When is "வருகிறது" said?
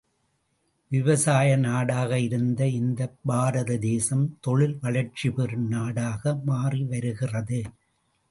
6.83-7.61